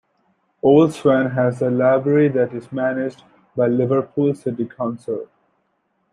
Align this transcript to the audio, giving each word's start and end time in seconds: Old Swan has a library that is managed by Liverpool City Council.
Old 0.63 0.93
Swan 0.93 1.29
has 1.29 1.61
a 1.61 1.69
library 1.69 2.27
that 2.29 2.55
is 2.55 2.71
managed 2.71 3.21
by 3.55 3.67
Liverpool 3.67 4.33
City 4.33 4.65
Council. 4.65 5.29